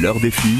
[0.00, 0.56] Leur défi,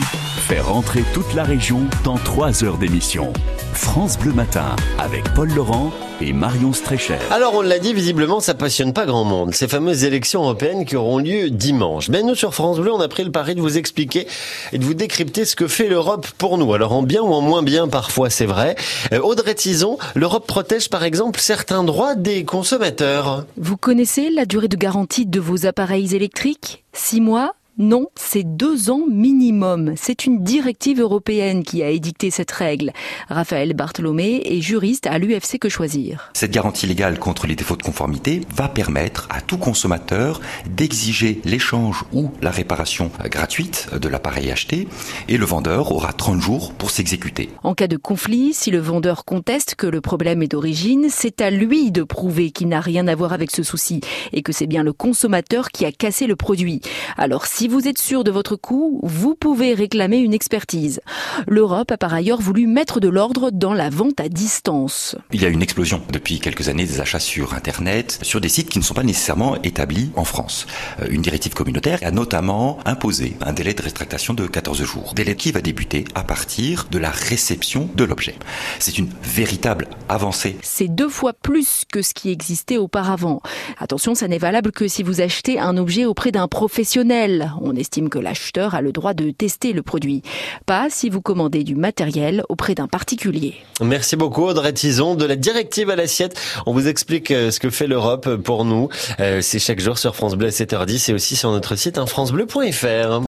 [0.49, 3.33] faire rentrer toute la région dans 3 heures d'émission.
[3.73, 7.17] France Bleu Matin avec Paul Laurent et Marion Strécher.
[7.31, 10.95] Alors on l'a dit, visiblement ça passionne pas grand monde, ces fameuses élections européennes qui
[10.95, 12.11] auront lieu dimanche.
[12.11, 14.27] Mais nous sur France Bleu on a pris le pari de vous expliquer
[14.75, 16.75] et de vous décrypter ce que fait l'Europe pour nous.
[16.75, 18.77] Alors en bien ou en moins bien parfois c'est vrai.
[19.15, 23.47] Euh, Audrey Tison, l'Europe protège par exemple certains droits des consommateurs.
[23.57, 26.85] Vous connaissez la durée de garantie de vos appareils électriques?
[26.93, 27.55] Six mois?
[27.79, 29.95] Non, c'est deux ans minimum.
[29.97, 32.93] C'est une directive européenne qui a édicté cette règle.
[33.29, 36.31] Raphaël Bartholomé est juriste à l'UFC Que Choisir.
[36.35, 42.05] Cette garantie légale contre les défauts de conformité va permettre à tout consommateur d'exiger l'échange
[42.13, 44.89] ou la réparation gratuite de l'appareil acheté
[45.29, 47.49] et le vendeur aura 30 jours pour s'exécuter.
[47.63, 51.51] En cas de conflit, si le vendeur conteste que le problème est d'origine, c'est à
[51.51, 54.01] lui de prouver qu'il n'a rien à voir avec ce souci
[54.33, 56.83] et que c'est bien le consommateur qui a cassé le produit.
[57.17, 61.01] Alors si vous êtes sûr de votre coût, vous pouvez réclamer une expertise.
[61.47, 65.15] L'Europe a par ailleurs voulu mettre de l'ordre dans la vente à distance.
[65.33, 68.69] Il y a une explosion depuis quelques années des achats sur Internet, sur des sites
[68.71, 70.67] qui ne sont pas nécessairement établis en France.
[71.01, 75.37] Euh, une directive communautaire a notamment imposé un délai de rétractation de 14 jours, délai
[75.37, 78.35] qui va débuter à partir de la réception de l'objet.
[78.81, 80.57] C'est une véritable avancée.
[80.63, 83.43] C'est deux fois plus que ce qui existait auparavant.
[83.79, 88.09] Attention, ça n'est valable que si vous achetez un objet auprès d'un professionnel on estime
[88.09, 90.23] que l'acheteur a le droit de tester le produit.
[90.67, 93.55] Pas si vous commandez du matériel auprès d'un particulier.
[93.81, 96.41] Merci beaucoup Audrey Tison de la directive à l'assiette.
[96.67, 98.89] On vous explique euh, ce que fait l'Europe pour nous.
[99.21, 103.19] Euh, c'est chaque jour sur France Bleu à 7h10 et aussi sur notre site francebleu.fr.